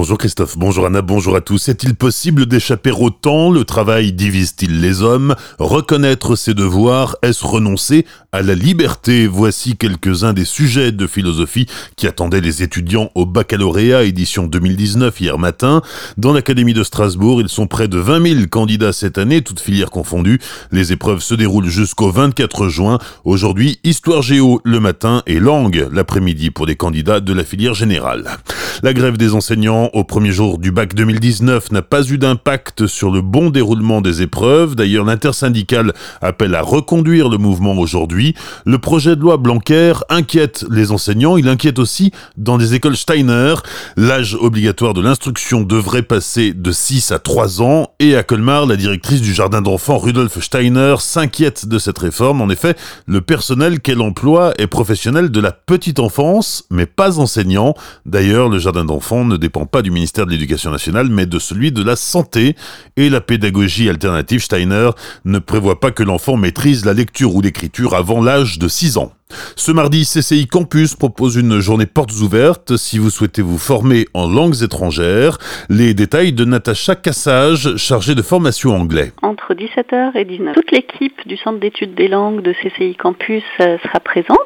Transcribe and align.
Bonjour 0.00 0.16
Christophe, 0.16 0.56
bonjour 0.56 0.86
Anna, 0.86 1.02
bonjour 1.02 1.36
à 1.36 1.42
tous. 1.42 1.68
Est-il 1.68 1.94
possible 1.94 2.46
d'échapper 2.46 2.90
au 2.90 3.10
temps? 3.10 3.50
Le 3.50 3.66
travail 3.66 4.14
divise-t-il 4.14 4.80
les 4.80 5.02
hommes? 5.02 5.34
Reconnaître 5.58 6.36
ses 6.36 6.54
devoirs, 6.54 7.16
est-ce 7.20 7.44
renoncer 7.44 8.06
à 8.32 8.40
la 8.40 8.54
liberté? 8.54 9.26
Voici 9.26 9.76
quelques-uns 9.76 10.32
des 10.32 10.46
sujets 10.46 10.90
de 10.90 11.06
philosophie 11.06 11.66
qui 11.96 12.06
attendaient 12.06 12.40
les 12.40 12.62
étudiants 12.62 13.10
au 13.14 13.26
baccalauréat 13.26 14.04
édition 14.04 14.46
2019 14.46 15.20
hier 15.20 15.38
matin. 15.38 15.82
Dans 16.16 16.32
l'Académie 16.32 16.72
de 16.72 16.82
Strasbourg, 16.82 17.42
ils 17.42 17.50
sont 17.50 17.66
près 17.66 17.86
de 17.86 17.98
20 17.98 18.36
000 18.36 18.46
candidats 18.50 18.94
cette 18.94 19.18
année, 19.18 19.42
toutes 19.42 19.60
filières 19.60 19.90
confondues. 19.90 20.40
Les 20.72 20.92
épreuves 20.92 21.20
se 21.20 21.34
déroulent 21.34 21.68
jusqu'au 21.68 22.10
24 22.10 22.68
juin. 22.68 22.98
Aujourd'hui, 23.24 23.80
histoire 23.84 24.22
géo 24.22 24.62
le 24.64 24.80
matin 24.80 25.22
et 25.26 25.40
langue 25.40 25.88
l'après-midi 25.92 26.50
pour 26.50 26.64
les 26.64 26.76
candidats 26.76 27.20
de 27.20 27.34
la 27.34 27.44
filière 27.44 27.74
générale. 27.74 28.38
La 28.82 28.94
grève 28.94 29.16
des 29.16 29.34
enseignants 29.34 29.90
au 29.92 30.04
premier 30.04 30.32
jour 30.32 30.58
du 30.58 30.72
bac 30.72 30.94
2019 30.94 31.72
n'a 31.72 31.82
pas 31.82 32.02
eu 32.04 32.18
d'impact 32.18 32.86
sur 32.86 33.10
le 33.10 33.20
bon 33.20 33.50
déroulement 33.50 34.00
des 34.00 34.22
épreuves. 34.22 34.74
D'ailleurs, 34.74 35.04
l'intersyndicale 35.04 35.92
appelle 36.20 36.54
à 36.54 36.62
reconduire 36.62 37.28
le 37.28 37.38
mouvement 37.38 37.74
aujourd'hui. 37.74 38.34
Le 38.64 38.78
projet 38.78 39.16
de 39.16 39.20
loi 39.20 39.36
Blanquer 39.36 39.94
inquiète 40.08 40.64
les 40.70 40.92
enseignants. 40.92 41.36
Il 41.36 41.48
inquiète 41.48 41.78
aussi 41.78 42.12
dans 42.36 42.56
les 42.56 42.74
écoles 42.74 42.96
Steiner. 42.96 43.54
L'âge 43.96 44.36
obligatoire 44.40 44.94
de 44.94 45.00
l'instruction 45.00 45.62
devrait 45.62 46.02
passer 46.02 46.52
de 46.52 46.72
6 46.72 47.12
à 47.12 47.18
3 47.18 47.62
ans. 47.62 47.90
Et 47.98 48.16
à 48.16 48.22
Colmar, 48.22 48.66
la 48.66 48.76
directrice 48.76 49.20
du 49.20 49.34
jardin 49.34 49.60
d'enfants 49.62 49.98
Rudolf 49.98 50.40
Steiner 50.40 50.94
s'inquiète 50.98 51.66
de 51.66 51.78
cette 51.78 51.98
réforme. 51.98 52.40
En 52.40 52.48
effet, 52.48 52.76
le 53.06 53.20
personnel 53.20 53.80
qu'elle 53.80 54.00
emploie 54.00 54.54
est 54.58 54.66
professionnel 54.66 55.30
de 55.30 55.40
la 55.40 55.52
petite 55.52 55.98
enfance, 55.98 56.64
mais 56.70 56.86
pas 56.86 57.18
enseignant. 57.18 57.74
D'ailleurs, 58.06 58.48
le 58.48 58.58
jardin 58.60 58.84
d'enfants 58.84 59.24
ne 59.24 59.36
dépend 59.36 59.66
pas 59.66 59.82
du 59.82 59.90
ministère 59.90 60.26
de 60.26 60.30
l'Éducation 60.30 60.70
nationale, 60.70 61.08
mais 61.10 61.26
de 61.26 61.38
celui 61.38 61.72
de 61.72 61.82
la 61.82 61.96
Santé. 61.96 62.54
Et 62.96 63.10
la 63.10 63.20
pédagogie 63.20 63.88
alternative 63.88 64.42
Steiner 64.42 64.90
ne 65.24 65.38
prévoit 65.38 65.80
pas 65.80 65.90
que 65.90 66.02
l'enfant 66.02 66.36
maîtrise 66.36 66.84
la 66.84 66.92
lecture 66.92 67.34
ou 67.34 67.40
l'écriture 67.40 67.94
avant 67.94 68.22
l'âge 68.22 68.58
de 68.58 68.68
6 68.68 68.98
ans. 68.98 69.12
Ce 69.56 69.70
mardi, 69.70 70.02
CCI 70.02 70.46
Campus 70.46 70.96
propose 70.96 71.36
une 71.36 71.60
journée 71.60 71.86
portes 71.86 72.12
ouvertes 72.20 72.76
si 72.76 72.98
vous 72.98 73.10
souhaitez 73.10 73.42
vous 73.42 73.58
former 73.58 74.06
en 74.14 74.28
langues 74.28 74.62
étrangères. 74.62 75.38
Les 75.68 75.94
détails 75.94 76.32
de 76.32 76.44
Natacha 76.44 76.96
Cassage, 76.96 77.76
chargée 77.76 78.14
de 78.14 78.22
formation 78.22 78.74
anglais. 78.74 79.12
Entre 79.22 79.54
17h 79.54 80.16
et 80.16 80.24
19h, 80.24 80.54
toute 80.54 80.72
l'équipe 80.72 81.26
du 81.26 81.36
Centre 81.36 81.60
d'études 81.60 81.94
des 81.94 82.08
langues 82.08 82.42
de 82.42 82.52
CCI 82.52 82.96
Campus 82.96 83.44
euh, 83.60 83.78
sera 83.82 84.00
présente 84.00 84.38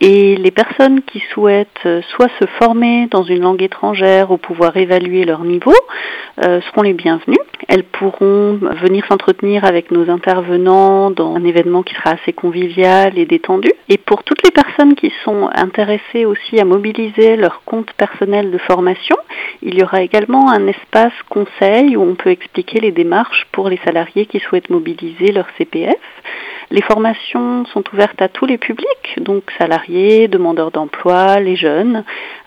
et 0.00 0.36
les 0.36 0.50
personnes 0.50 1.02
qui 1.02 1.22
souhaitent 1.32 1.68
euh, 1.86 2.02
soit 2.14 2.28
se 2.38 2.46
former 2.58 3.06
dans 3.10 3.22
une 3.22 3.40
langue 3.40 3.62
étrangère 3.62 4.30
ou 4.30 4.36
pouvoir 4.36 4.76
évaluer 4.76 5.24
leur 5.24 5.42
niveau 5.42 5.74
euh, 6.44 6.60
seront 6.62 6.82
les 6.82 6.92
bienvenues. 6.92 7.38
Elles 7.68 7.84
pourront 7.84 8.58
venir 8.82 9.06
s'entretenir 9.06 9.64
avec 9.64 9.90
nos 9.90 10.10
intervenants 10.10 11.10
dans 11.10 11.34
un 11.34 11.44
événement 11.44 11.82
qui 11.82 11.94
sera 11.94 12.10
assez 12.10 12.34
convivial 12.34 13.18
et 13.18 13.24
détendu. 13.24 13.72
Et 13.88 13.96
pour 13.96 14.22
toutes 14.22 14.42
les 14.44 14.50
personnes 14.50 14.94
qui 14.94 15.10
sont 15.24 15.48
intéressées 15.54 16.26
aussi 16.26 16.60
à 16.60 16.66
mobiliser 16.66 17.36
leur 17.36 17.62
compte 17.64 17.92
personnel 17.94 18.50
de 18.50 18.58
formation, 18.58 19.16
il 19.62 19.78
y 19.78 19.82
aura 19.82 20.02
également 20.02 20.50
un 20.50 20.66
espace 20.66 21.14
conseil 21.30 21.96
où 21.96 22.02
on 22.02 22.14
peut 22.16 22.30
expliquer 22.30 22.80
les 22.80 22.92
démarches 22.92 23.46
pour 23.52 23.70
les 23.70 23.80
salariés 23.84 24.26
qui 24.26 24.40
souhaitent 24.40 24.70
mobiliser 24.70 25.32
leur 25.32 25.46
CPF. 25.56 25.96
Les 26.70 26.82
formations 26.82 27.64
sont 27.66 27.84
ouvertes 27.92 28.20
à 28.20 28.28
tous 28.28 28.44
les 28.44 28.58
publics, 28.58 29.18
donc 29.20 29.44
salariés, 29.56 30.26
demandeurs 30.26 30.72
d'emploi, 30.72 31.38
les 31.38 31.54
jeunes, 31.54 32.02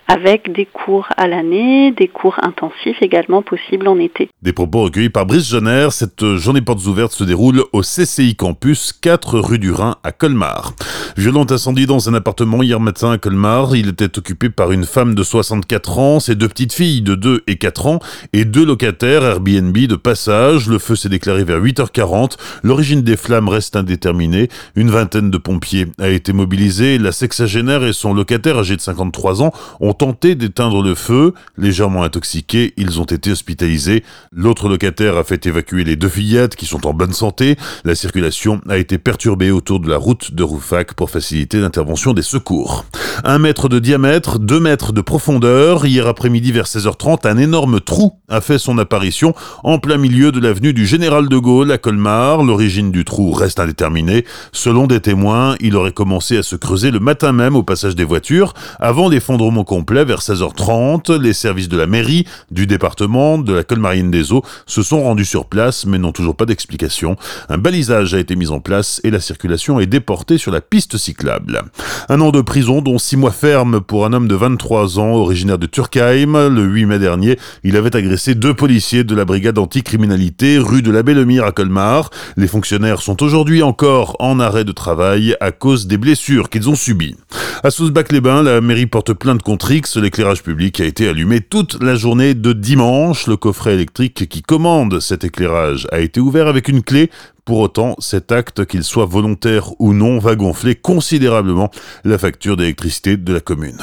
avec 0.08 0.52
des 0.52 0.66
cours 0.66 1.08
à 1.16 1.26
l'année, 1.26 1.92
des 1.92 2.08
cours 2.08 2.36
intensifs 2.42 3.00
également 3.00 3.42
possibles 3.42 3.88
en 3.88 3.98
été. 3.98 4.28
Des 4.42 4.52
propos 4.52 4.82
recueillis 4.82 5.08
par 5.08 5.24
Brice 5.24 5.48
Jenner. 5.48 5.88
Cette 5.90 6.36
journée 6.36 6.60
portes 6.60 6.84
ouvertes 6.86 7.12
se 7.12 7.24
déroule 7.24 7.64
au 7.72 7.80
CCI 7.80 8.36
Campus, 8.36 8.92
4 8.92 9.38
rue 9.38 9.58
du 9.58 9.72
Rhin 9.72 9.96
à 10.02 10.12
Colmar. 10.12 10.72
Violent 11.20 11.44
incendie 11.50 11.84
dans 11.84 12.08
un 12.08 12.14
appartement 12.14 12.62
hier 12.62 12.80
matin 12.80 13.10
à 13.10 13.18
Colmar. 13.18 13.76
Il 13.76 13.90
était 13.90 14.16
occupé 14.16 14.48
par 14.48 14.72
une 14.72 14.86
femme 14.86 15.14
de 15.14 15.22
64 15.22 15.98
ans, 15.98 16.18
ses 16.18 16.34
deux 16.34 16.48
petites 16.48 16.72
filles 16.72 17.02
de 17.02 17.14
2 17.14 17.42
et 17.46 17.56
4 17.56 17.86
ans 17.88 17.98
et 18.32 18.46
deux 18.46 18.64
locataires 18.64 19.22
Airbnb 19.22 19.76
de 19.76 19.96
passage. 19.96 20.66
Le 20.66 20.78
feu 20.78 20.96
s'est 20.96 21.10
déclaré 21.10 21.44
vers 21.44 21.60
8h40. 21.60 22.38
L'origine 22.62 23.02
des 23.02 23.18
flammes 23.18 23.50
reste 23.50 23.76
indéterminée. 23.76 24.48
Une 24.76 24.88
vingtaine 24.88 25.30
de 25.30 25.36
pompiers 25.36 25.88
a 25.98 26.08
été 26.08 26.32
mobilisée. 26.32 26.96
La 26.96 27.12
sexagénaire 27.12 27.84
et 27.84 27.92
son 27.92 28.14
locataire 28.14 28.56
âgé 28.56 28.74
de 28.76 28.80
53 28.80 29.42
ans 29.42 29.52
ont 29.80 29.92
tenté 29.92 30.36
d'éteindre 30.36 30.82
le 30.82 30.94
feu. 30.94 31.34
Légèrement 31.58 32.02
intoxiqués, 32.02 32.72
ils 32.78 32.98
ont 32.98 33.04
été 33.04 33.30
hospitalisés. 33.30 34.04
L'autre 34.32 34.70
locataire 34.70 35.18
a 35.18 35.24
fait 35.24 35.44
évacuer 35.44 35.84
les 35.84 35.96
deux 35.96 36.08
fillettes 36.08 36.56
qui 36.56 36.64
sont 36.64 36.86
en 36.86 36.94
bonne 36.94 37.12
santé. 37.12 37.56
La 37.84 37.94
circulation 37.94 38.62
a 38.70 38.78
été 38.78 38.96
perturbée 38.96 39.50
autour 39.50 39.80
de 39.80 39.90
la 39.90 39.98
route 39.98 40.32
de 40.32 40.42
Roufac 40.42 40.94
pour 40.94 41.09
faciliter 41.10 41.58
l'intervention 41.58 42.14
des 42.14 42.22
secours. 42.22 42.84
Un 43.24 43.38
mètre 43.38 43.68
de 43.68 43.78
diamètre, 43.78 44.38
deux 44.38 44.60
mètres 44.60 44.92
de 44.92 45.00
profondeur. 45.00 45.84
Hier 45.84 46.06
après-midi 46.06 46.52
vers 46.52 46.64
16h30, 46.64 47.28
un 47.28 47.36
énorme 47.36 47.80
trou 47.80 48.12
a 48.28 48.40
fait 48.40 48.58
son 48.58 48.78
apparition 48.78 49.34
en 49.64 49.78
plein 49.78 49.98
milieu 49.98 50.32
de 50.32 50.40
l'avenue 50.40 50.72
du 50.72 50.86
Général 50.86 51.28
de 51.28 51.36
Gaulle 51.36 51.72
à 51.72 51.78
Colmar. 51.78 52.42
L'origine 52.42 52.90
du 52.90 53.04
trou 53.04 53.32
reste 53.32 53.60
indéterminée. 53.60 54.24
Selon 54.52 54.86
des 54.86 55.00
témoins, 55.00 55.56
il 55.60 55.76
aurait 55.76 55.92
commencé 55.92 56.38
à 56.38 56.42
se 56.42 56.56
creuser 56.56 56.90
le 56.90 57.00
matin 57.00 57.32
même 57.32 57.56
au 57.56 57.62
passage 57.62 57.96
des 57.96 58.04
voitures 58.04 58.54
avant 58.78 59.08
l'effondrement 59.08 59.64
complet 59.64 60.04
vers 60.04 60.20
16h30. 60.20 61.20
Les 61.20 61.32
services 61.32 61.68
de 61.68 61.76
la 61.76 61.86
mairie, 61.86 62.24
du 62.50 62.66
département, 62.66 63.36
de 63.36 63.52
la 63.52 63.64
Colmarienne 63.64 64.10
des 64.10 64.32
Eaux 64.32 64.42
se 64.66 64.82
sont 64.82 65.02
rendus 65.02 65.24
sur 65.24 65.46
place 65.46 65.84
mais 65.84 65.98
n'ont 65.98 66.12
toujours 66.12 66.36
pas 66.36 66.46
d'explication. 66.46 67.16
Un 67.48 67.58
balisage 67.58 68.14
a 68.14 68.18
été 68.18 68.36
mis 68.36 68.48
en 68.48 68.60
place 68.60 69.00
et 69.04 69.10
la 69.10 69.20
circulation 69.20 69.80
est 69.80 69.86
déportée 69.86 70.38
sur 70.38 70.52
la 70.52 70.60
piste 70.60 70.89
cyclable. 70.96 71.62
Un 72.08 72.20
an 72.20 72.30
de 72.30 72.40
prison 72.40 72.80
dont 72.82 72.98
six 72.98 73.16
mois 73.16 73.30
ferme 73.30 73.80
pour 73.80 74.06
un 74.06 74.12
homme 74.12 74.28
de 74.28 74.34
23 74.34 74.98
ans 74.98 75.12
originaire 75.14 75.58
de 75.58 75.66
Turkheim. 75.66 76.48
Le 76.48 76.62
8 76.62 76.86
mai 76.86 76.98
dernier, 76.98 77.38
il 77.64 77.76
avait 77.76 77.94
agressé 77.96 78.34
deux 78.34 78.54
policiers 78.54 79.04
de 79.04 79.14
la 79.14 79.24
brigade 79.24 79.58
anticriminalité 79.58 80.58
rue 80.58 80.82
de 80.82 80.90
la 80.90 81.02
Bellemire 81.02 81.44
à 81.44 81.52
Colmar. 81.52 82.10
Les 82.36 82.48
fonctionnaires 82.48 83.02
sont 83.02 83.22
aujourd'hui 83.22 83.62
encore 83.62 84.16
en 84.18 84.40
arrêt 84.40 84.64
de 84.64 84.72
travail 84.72 85.36
à 85.40 85.52
cause 85.52 85.86
des 85.86 85.98
blessures 85.98 86.48
qu'ils 86.48 86.68
ont 86.68 86.74
subies. 86.74 87.16
À 87.62 87.70
Sousbac-les-Bains, 87.70 88.42
la 88.42 88.60
mairie 88.60 88.86
porte 88.86 89.12
plainte 89.12 89.42
contre 89.42 89.70
X. 89.70 89.96
L'éclairage 89.96 90.42
public 90.42 90.80
a 90.80 90.84
été 90.84 91.08
allumé 91.08 91.40
toute 91.40 91.82
la 91.82 91.94
journée 91.94 92.34
de 92.34 92.52
dimanche. 92.52 93.26
Le 93.26 93.36
coffret 93.36 93.74
électrique 93.74 94.28
qui 94.28 94.42
commande 94.42 95.00
cet 95.00 95.24
éclairage 95.24 95.86
a 95.92 96.00
été 96.00 96.20
ouvert 96.20 96.46
avec 96.46 96.68
une 96.68 96.82
clé 96.82 97.10
pour 97.50 97.58
autant, 97.58 97.96
cet 97.98 98.30
acte, 98.30 98.64
qu'il 98.64 98.84
soit 98.84 99.06
volontaire 99.06 99.72
ou 99.80 99.92
non, 99.92 100.20
va 100.20 100.36
gonfler 100.36 100.76
considérablement 100.76 101.68
la 102.04 102.16
facture 102.16 102.56
d'électricité 102.56 103.16
de 103.16 103.32
la 103.32 103.40
commune. 103.40 103.78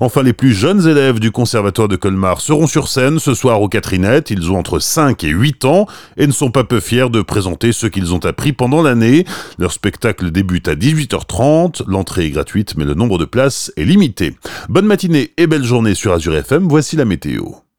Enfin, 0.00 0.22
les 0.22 0.32
plus 0.32 0.54
jeunes 0.54 0.88
élèves 0.88 1.20
du 1.20 1.30
conservatoire 1.30 1.86
de 1.86 1.96
Colmar 1.96 2.40
seront 2.40 2.66
sur 2.66 2.88
scène 2.88 3.18
ce 3.18 3.34
soir 3.34 3.60
aux 3.60 3.68
Catherinettes. 3.68 4.30
Ils 4.30 4.50
ont 4.50 4.56
entre 4.56 4.78
5 4.78 5.22
et 5.24 5.28
8 5.28 5.66
ans 5.66 5.86
et 6.16 6.26
ne 6.26 6.32
sont 6.32 6.50
pas 6.50 6.64
peu 6.64 6.80
fiers 6.80 7.10
de 7.10 7.20
présenter 7.20 7.72
ce 7.72 7.86
qu'ils 7.86 8.14
ont 8.14 8.24
appris 8.24 8.54
pendant 8.54 8.80
l'année. 8.80 9.26
Leur 9.58 9.72
spectacle 9.72 10.30
débute 10.30 10.68
à 10.68 10.74
18h30. 10.74 11.82
L'entrée 11.88 12.24
est 12.24 12.30
gratuite, 12.30 12.74
mais 12.78 12.86
le 12.86 12.94
nombre 12.94 13.18
de 13.18 13.26
places 13.26 13.70
est 13.76 13.84
limité. 13.84 14.34
Bonne 14.70 14.86
matinée 14.86 15.34
et 15.36 15.46
belle 15.46 15.64
journée 15.64 15.94
sur 15.94 16.14
Azure 16.14 16.36
FM. 16.36 16.68
Voici 16.68 16.96
la 16.96 17.04
météo. 17.04 17.60